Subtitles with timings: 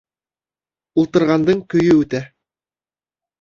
[1.01, 2.23] Ултырғандың көйө үтә.